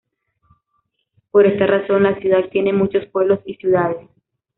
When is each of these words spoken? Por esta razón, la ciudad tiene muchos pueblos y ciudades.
Por 1.29 1.45
esta 1.45 1.67
razón, 1.67 2.01
la 2.01 2.15
ciudad 2.19 2.49
tiene 2.49 2.73
muchos 2.73 3.05
pueblos 3.11 3.39
y 3.45 3.53
ciudades. 3.57 4.09